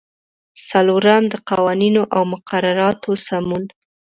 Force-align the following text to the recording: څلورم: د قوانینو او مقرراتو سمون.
څلورم: 0.67 1.23
د 1.31 1.35
قوانینو 1.49 2.01
او 2.15 2.21
مقرراتو 2.33 3.11
سمون. 3.27 3.63